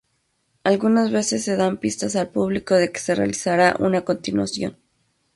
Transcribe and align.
Algunas 0.63 1.11
veces 1.11 1.43
se 1.43 1.55
dan 1.55 1.77
pistas 1.77 2.15
al 2.15 2.29
público 2.29 2.73
de 2.73 2.91
que 2.91 2.99
se 2.99 3.13
realizará 3.13 3.75
una 3.77 4.01
continuación. 4.01 4.77